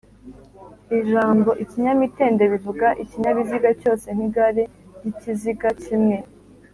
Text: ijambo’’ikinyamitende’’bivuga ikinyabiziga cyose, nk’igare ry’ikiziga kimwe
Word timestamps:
ijambo’’ikinyamitende’’bivuga 0.99 2.87
ikinyabiziga 3.03 3.69
cyose, 3.81 4.07
nk’igare 4.15 4.63
ry’ikiziga 5.05 5.69
kimwe 5.83 6.17